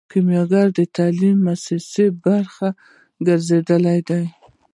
[0.11, 2.69] کیمیاګر د تعلیمي موسسو برخه
[3.27, 4.23] ګرځیدلی دی.